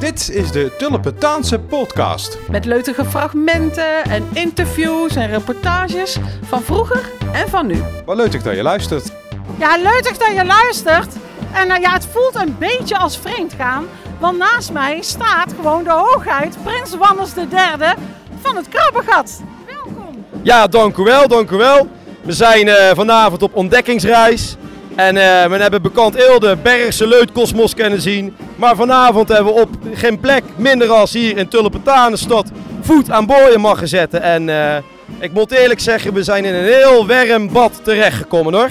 [0.00, 2.38] Dit is de Tulpentaanse podcast.
[2.50, 7.82] Met leutige fragmenten en interviews en reportages van vroeger en van nu.
[8.04, 9.12] Wat leuk dat je luistert.
[9.58, 11.14] Ja, leuk dat je luistert.
[11.52, 13.86] En nou ja, het voelt een beetje als vreemdgaan.
[14.18, 17.94] Want naast mij staat gewoon de hoogheid, Prins Wannes III
[18.40, 19.40] van het Krabbegat.
[19.66, 20.24] Welkom.
[20.42, 21.88] Ja, dank u wel, dank u wel.
[22.22, 24.56] We zijn eh, vanavond op ontdekkingsreis.
[25.00, 25.22] En uh,
[25.56, 28.36] we hebben bekend heel de Bergse Leutkosmos kunnen zien.
[28.56, 33.56] Maar vanavond hebben we op geen plek minder als hier in Tulpentanenstad voet aan boord
[33.56, 34.22] mogen zetten.
[34.22, 34.76] En uh,
[35.18, 38.70] ik moet eerlijk zeggen, we zijn in een heel warm bad terechtgekomen hoor.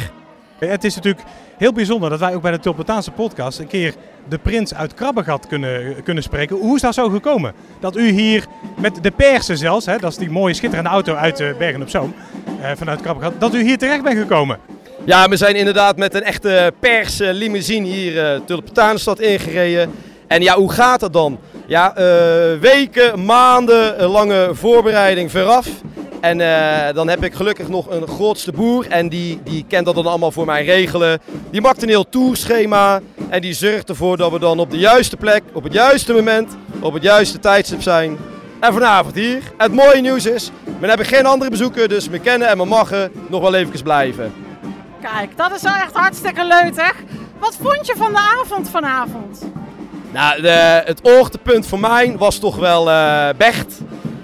[0.59, 1.25] Het is natuurlijk
[1.57, 3.93] heel bijzonder dat wij ook bij de Tulpentaanse podcast een keer
[4.27, 6.55] de prins uit Krabbegat kunnen, kunnen spreken.
[6.55, 7.53] Hoe is dat zo gekomen?
[7.79, 8.45] Dat u hier
[8.77, 12.13] met de persen zelfs, hè, dat is die mooie schitterende auto uit Bergen op Zoom,
[12.75, 14.59] vanuit Krabbegat, dat u hier terecht bent gekomen.
[15.09, 19.91] Ja, we zijn inderdaad met een echte pers limousine hier uh, Tulpentanenstad ingereden.
[20.27, 21.39] En ja, hoe gaat het dan?
[21.67, 22.03] Ja, uh,
[22.59, 25.67] weken, maanden lange voorbereiding vooraf.
[26.21, 26.37] En
[26.93, 30.31] dan heb ik gelukkig nog een grootste boer en die, die kent dat dan allemaal
[30.31, 31.19] voor mij regelen.
[31.51, 32.99] Die maakt een heel tourschema
[33.29, 36.55] en die zorgt ervoor dat we dan op de juiste plek, op het juiste moment,
[36.79, 38.17] op het juiste tijdstip zijn.
[38.59, 39.41] En vanavond hier.
[39.57, 43.11] Het mooie nieuws is, we hebben geen andere bezoeken, dus we kennen en we mogen
[43.29, 44.47] nog wel even blijven.
[45.01, 46.95] Kijk, dat is wel echt hartstikke leuk?
[47.39, 49.45] Wat vond je van de avond vanavond?
[50.11, 53.77] Nou, de, het hoogtepunt voor mij was toch wel uh, Becht.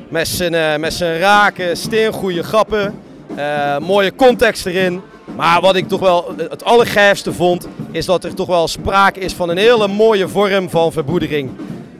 [0.10, 3.00] Met zijn, uh, met zijn raken, steengoede grappen.
[3.38, 5.02] Uh, mooie context erin.
[5.36, 9.34] Maar wat ik toch wel het allergijfste vond, is dat er toch wel sprake is
[9.34, 11.52] van een hele mooie vorm van verbroedering.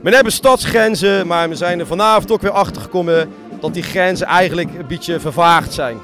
[0.02, 4.28] We hebben stadsgrenzen, maar we zijn er vanavond ook weer achter gekomen dat die grenzen
[4.28, 5.98] eigenlijk een beetje vervaagd zijn.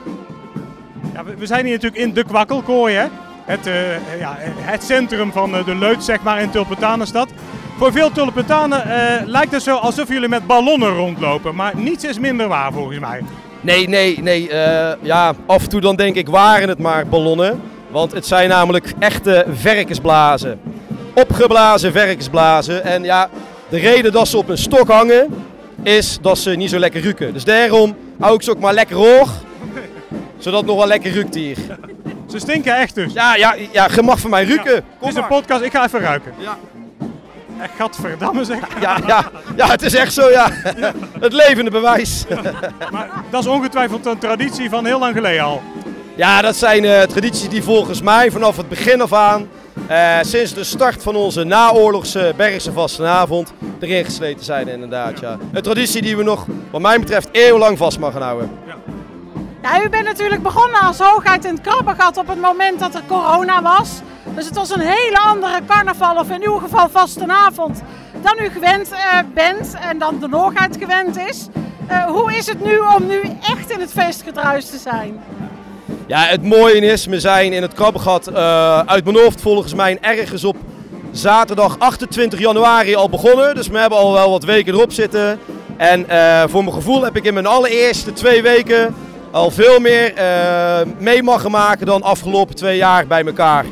[1.14, 3.06] Ja, we zijn hier natuurlijk in de Kwakkelkooi, hè?
[3.46, 7.30] Het, uh, ja, het centrum van de Leut, zeg maar, in Tulpentanenstad.
[7.78, 12.20] Voor veel Tulpentanen uh, lijkt het zo alsof jullie met ballonnen rondlopen, maar niets is
[12.20, 13.22] minder waar volgens mij.
[13.62, 14.50] Nee, nee, nee.
[15.02, 17.62] Ja, af en toe dan denk ik waren het maar ballonnen.
[17.92, 20.60] Want het zijn namelijk echte verkensblazen.
[21.14, 22.84] Opgeblazen verkensblazen.
[22.84, 23.30] En ja,
[23.70, 25.28] de reden dat ze op een stok hangen
[25.84, 27.34] is dat ze niet zo lekker ruiken.
[27.34, 29.30] Dus daarom hou ik ze ook maar lekker hoog
[30.42, 31.58] zodat het nog wel lekker ruikt hier.
[32.28, 33.14] Ze stinken echt dus?
[33.14, 34.74] Ja, ja, ja je mag van mij ruiken.
[34.74, 36.34] Ja, het is een podcast, ik ga even ruiken.
[36.38, 36.58] Ja.
[37.62, 38.60] Echt gadverdamme zeg.
[38.82, 40.52] Ja, ja, ja, het is echt zo ja.
[40.78, 40.92] ja.
[41.20, 42.26] Het levende bewijs.
[42.92, 45.62] Maar dat is ongetwijfeld een traditie van heel lang geleden al.
[46.16, 49.48] Ja, dat zijn uh, tradities die volgens mij vanaf het begin af aan,
[49.90, 55.20] uh, sinds de start van onze naoorlogse Bergse vastenavond, erin gesleten zijn inderdaad.
[55.20, 55.38] Ja.
[55.54, 58.52] Een traditie die we nog, wat mij betreft, eeuwenlang vast mag houden.
[59.62, 59.84] Ja.
[59.84, 63.62] U bent natuurlijk begonnen als hoogheid in het Krabbegat op het moment dat er corona
[63.62, 63.90] was.
[64.36, 67.82] Dus het was een hele andere carnaval, of in uw geval vastenavond,
[68.22, 68.98] dan u gewend uh,
[69.34, 71.48] bent en dan de hoogheid gewend is.
[71.90, 75.24] Uh, hoe is het nu om nu echt in het feestgedruis te zijn?
[76.08, 79.98] Ja, het mooie is, we zijn in het Krabbegat uh, uit mijn hoofd volgens mij
[80.02, 80.56] ergens op
[81.12, 83.56] zaterdag 28 januari al begonnen.
[83.56, 85.40] Dus we hebben al wel wat weken erop zitten.
[85.78, 86.06] En
[86.50, 88.96] voor mijn gevoel heb ik in mijn allereerste twee weken
[89.32, 93.64] al veel meer uh, mee mag maken dan afgelopen twee jaar bij elkaar.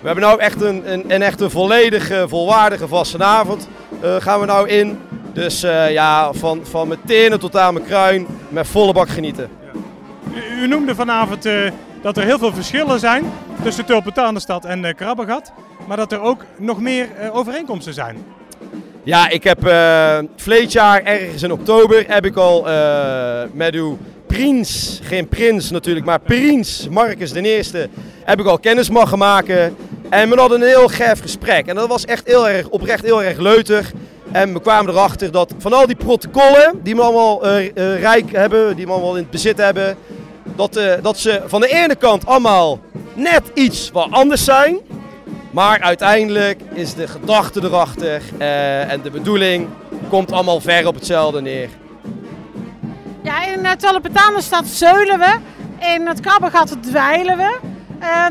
[0.00, 3.68] We hebben nou echt een, een, een echt een volledige, volwaardige vastenavond
[4.04, 4.98] uh, gaan we nou in.
[5.32, 9.50] Dus uh, ja, van, van mijn tenen tot aan mijn kruin met volle bak genieten.
[10.34, 11.48] U, u, noemde vanavond
[12.02, 13.24] dat er heel veel verschillen zijn
[13.62, 15.52] tussen Tulpentanenstad en uh, Krabbegat.
[15.86, 18.24] Maar dat er ook nog meer overeenkomsten zijn.
[19.02, 22.66] Ja, ik heb uh, jaar ergens in oktober heb ik al
[23.52, 23.98] met uw
[24.32, 27.88] Prins, geen prins natuurlijk, maar Prins Marcus de Eerste
[28.24, 29.76] heb ik al kennis mogen maken.
[30.08, 31.66] En we hadden een heel gaaf gesprek.
[31.66, 33.92] En dat was echt heel erg oprecht, heel erg leutig.
[34.30, 37.70] En we kwamen erachter dat van al die protocollen die we allemaal uh, uh,
[38.00, 39.96] rijk hebben, die we allemaal in het bezit hebben,
[40.56, 42.80] dat, uh, dat ze van de ene kant allemaal
[43.14, 44.78] net iets wat anders zijn.
[45.50, 48.22] Maar uiteindelijk is de gedachte erachter
[48.88, 49.68] en de bedoeling
[50.08, 51.68] komt allemaal ver op hetzelfde neer.
[53.32, 55.38] Ja, in Tulpentanenstad zeulen we.
[55.94, 57.58] In het Krabbegat dweilen we.
[58.00, 58.26] Uh,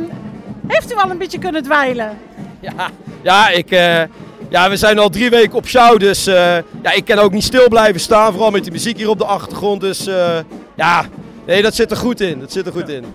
[0.67, 2.17] heeft u al een beetje kunnen dweilen?
[2.59, 2.89] Ja,
[3.21, 4.01] ja, ik, uh,
[4.49, 6.35] ja we zijn al drie weken op show, dus uh,
[6.81, 8.31] ja, ik kan ook niet stil blijven staan.
[8.31, 9.81] Vooral met die muziek hier op de achtergrond.
[9.81, 10.37] Dus uh,
[10.75, 11.05] ja,
[11.45, 12.39] nee, dat zit er goed in.
[12.39, 13.05] Dat zit er goed in.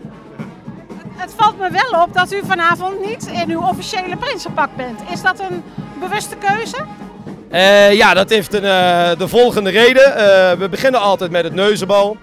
[1.17, 5.01] Het valt me wel op dat u vanavond niet in uw officiële prinsenpak bent.
[5.13, 5.63] Is dat een
[6.01, 6.85] bewuste keuze?
[7.57, 10.09] Uh, ja, dat heeft een, uh, de volgende reden.
[10.09, 12.17] Uh, we beginnen altijd met het neuzenbal.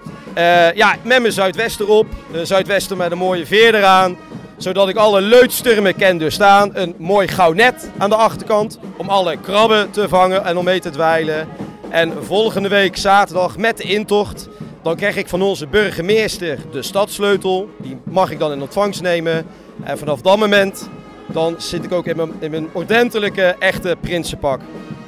[0.74, 2.06] ja, met mijn zuidwest erop.
[2.42, 4.16] zuidwesten met een mooie veer eraan.
[4.56, 6.70] Zodat ik alle leutsturmen kan doorstaan.
[6.74, 10.90] Een mooi gauwnet aan de achterkant om alle krabben te vangen en om mee te
[10.90, 11.48] dweilen.
[11.90, 14.48] En volgende week zaterdag met de intocht,
[14.82, 17.68] dan krijg ik van onze burgemeester de stadssleutel.
[17.78, 19.46] Die mag ik dan in ontvangst nemen.
[19.84, 20.88] En vanaf dat moment
[21.26, 24.60] dan zit ik ook in mijn, in mijn ordentelijke, echte prinsenpak.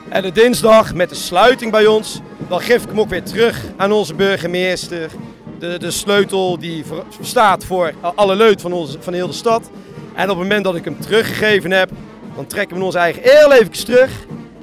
[0.08, 3.64] En de dinsdag met de sluiting bij ons, dan geef ik hem ook weer terug
[3.76, 5.10] aan onze burgemeester.
[5.58, 6.84] De, de sleutel die
[7.20, 9.70] staat voor alle leut van, onze, van heel de stad.
[10.14, 11.90] En op het moment dat ik hem teruggegeven heb,
[12.34, 14.10] dan trekken we ons eigen heel even terug.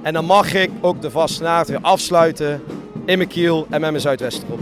[0.02, 2.64] En dan mag ik ook de vastenaard weer afsluiten
[3.06, 4.60] in mijn kiel en met mijn zuidwesterop.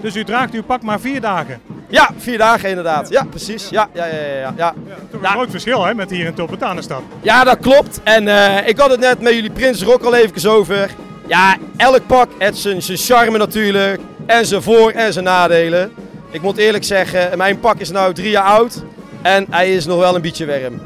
[0.00, 1.60] Dus u draagt uw pak maar vier dagen.
[1.88, 3.08] Ja, vier dagen inderdaad.
[3.08, 3.68] Ja, precies.
[3.68, 4.38] Ja, ja, ja, ja.
[4.40, 4.52] ja.
[4.56, 4.74] ja.
[5.10, 7.02] Toch een groot verschil hè, met hier in Tulpentanenstad.
[7.20, 8.00] Ja, dat klopt.
[8.02, 10.90] En eh, ik had het net met jullie prins ook al even over.
[11.26, 14.00] Ja, elk pak heeft zijn, zijn charme natuurlijk.
[14.26, 15.92] En zijn voor- en zijn nadelen.
[16.30, 18.82] Ik moet eerlijk zeggen, mijn pak is nu drie jaar oud.
[19.22, 20.80] En hij is nog wel een beetje warm.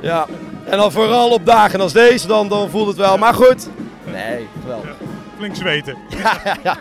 [0.00, 0.26] Ja.
[0.64, 3.18] En dan vooral op dagen als deze, dan, dan voelt het wel.
[3.18, 3.68] Maar goed.
[4.04, 4.90] Nee, geweldig.
[5.38, 5.96] Flink zweten.
[6.62, 6.76] Ja,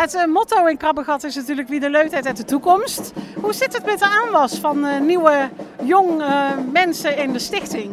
[0.00, 3.12] het eh, motto in Krabbegat is natuurlijk wie de leut heeft uit de toekomst.
[3.40, 5.50] Hoe zit het met de aanwas van eh, nieuwe,
[5.84, 7.90] jong eh, mensen in de stichting?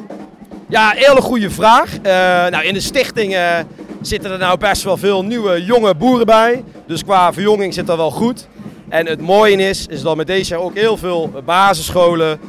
[0.67, 2.01] Ja, hele goede vraag.
[2.51, 3.37] Nou, in de stichting
[4.01, 6.63] zitten er nou best wel veel nieuwe jonge boeren bij.
[6.87, 8.47] Dus qua verjonging zit dat wel goed.
[8.89, 12.39] En het mooie is, is dat we deze jaar ook heel veel basisscholen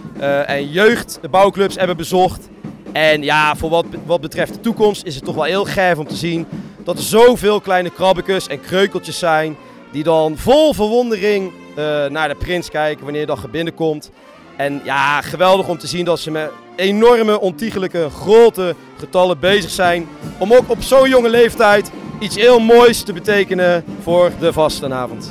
[0.47, 2.49] en jeugdbouwclubs hebben bezocht.
[2.93, 6.07] En ja, voor wat, wat betreft de toekomst is het toch wel heel gaaf om
[6.07, 6.47] te zien
[6.85, 9.57] dat er zoveel kleine krabbekes en kreukeltjes zijn.
[9.93, 14.11] Die dan vol verwondering eh, naar de prins kijken wanneer dat binnenkomt.
[14.57, 20.09] En ja, geweldig om te zien dat ze met enorme, ontiegelijke, grote getallen bezig zijn.
[20.39, 25.31] Om ook op zo'n jonge leeftijd iets heel moois te betekenen voor de vastenavond.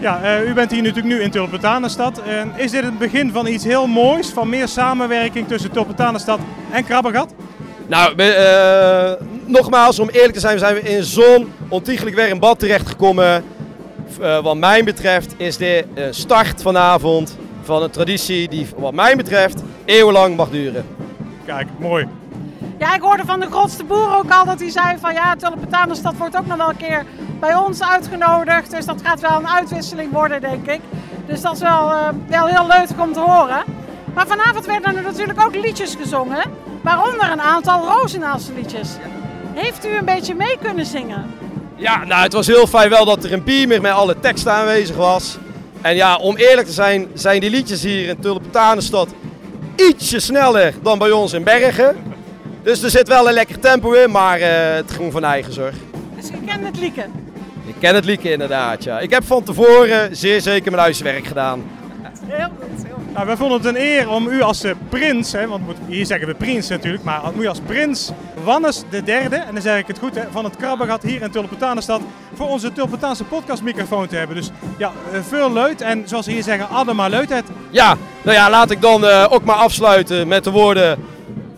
[0.00, 2.22] Ja, eh, u bent hier natuurlijk nu in Tulpentanenstad.
[2.22, 4.28] En is dit het begin van iets heel moois?
[4.28, 6.38] Van meer samenwerking tussen Tulpentanenstad
[6.70, 7.34] en Krabbegat?
[7.86, 9.12] Nou, eh,
[9.48, 13.44] nogmaals, om eerlijk te zijn, zijn we in zo'n ontiegelijk warm bad terechtgekomen.
[14.20, 19.16] Eh, wat mij betreft is dit een start vanavond van een traditie die, wat mij
[19.16, 20.86] betreft, eeuwenlang mag duren.
[21.44, 22.08] Kijk, mooi.
[22.78, 26.16] Ja, ik hoorde van de grootste boer ook al dat hij zei van ja, Tulpentanenstad
[26.16, 27.04] wordt ook nog wel een keer
[27.40, 28.70] bij ons uitgenodigd.
[28.70, 30.80] Dus dat gaat wel een uitwisseling worden, denk ik.
[31.26, 33.62] Dus dat is wel, eh, wel heel leuk om te horen.
[34.14, 36.42] Maar vanavond werden er natuurlijk ook liedjes gezongen.
[36.82, 38.88] Waaronder een aantal Rozenaalse liedjes.
[39.58, 41.34] Heeft u een beetje mee kunnen zingen?
[41.76, 44.96] Ja, nou, het was heel fijn wel dat er een beamer met alle teksten aanwezig
[44.96, 45.38] was.
[45.80, 49.08] En ja, om eerlijk te zijn, zijn die liedjes hier in Tulpentanenstad
[49.76, 51.96] ietsje sneller dan bij ons in Bergen.
[52.62, 55.74] Dus er zit wel een lekker tempo in, maar eh, het ging van eigen zorg.
[56.16, 57.06] Dus u kent het liedje.
[57.66, 58.98] Ik ken het liedje inderdaad, ja.
[58.98, 61.62] Ik heb van tevoren zeer zeker mijn huiswerk gedaan.
[62.26, 62.87] Heel goed.
[63.14, 66.06] Nou, wij vonden het een eer om u als eh, prins, hè, want moet- hier
[66.06, 68.10] zeggen we prins natuurlijk, maar om u als prins
[68.44, 71.30] Wannes de derde, en dan zeg ik het goed, hè, van het Krabbegat hier in
[71.30, 72.00] Tulpentanenstad,
[72.34, 74.36] voor onze Tulpentaanse podcastmicrofoon te hebben.
[74.36, 77.44] Dus ja, eh, veel leut en zoals ze hier zeggen, Adema leutheid.
[77.70, 80.98] Ja, nou ja, laat ik dan eh, ook maar afsluiten met de woorden...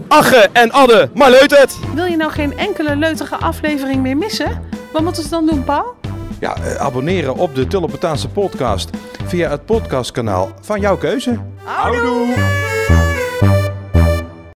[0.08, 1.78] Agge en Adde, maar leut het!
[1.94, 4.68] Wil je nou geen enkele leutige aflevering meer missen?
[4.92, 5.94] Wat moeten ze dan doen, Paul?
[6.40, 8.90] Ja, eh, abonneren op de Tulpentaanse podcast
[9.24, 11.38] via het podcastkanaal van jouw keuze.
[11.64, 12.79] Houdoe!